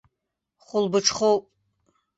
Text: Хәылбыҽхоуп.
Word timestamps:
Хәылбыҽхоуп. 0.65 1.43